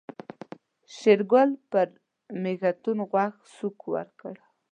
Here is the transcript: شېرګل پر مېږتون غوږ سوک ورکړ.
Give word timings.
شېرګل 0.95 1.49
پر 1.71 1.87
مېږتون 2.41 2.97
غوږ 3.09 3.33
سوک 3.55 3.77
ورکړ. 3.93 4.35